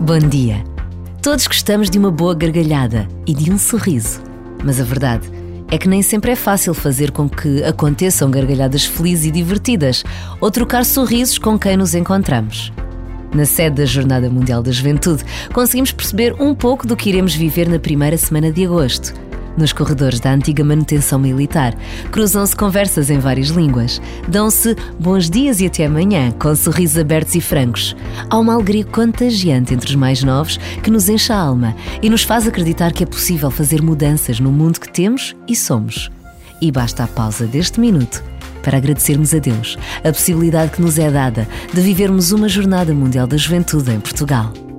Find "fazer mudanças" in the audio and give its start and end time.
33.50-34.40